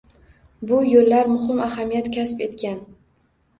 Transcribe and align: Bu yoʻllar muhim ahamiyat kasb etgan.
Bu 0.71 0.79
yoʻllar 0.91 1.29
muhim 1.35 1.63
ahamiyat 1.67 2.11
kasb 2.19 2.45
etgan. 2.49 2.83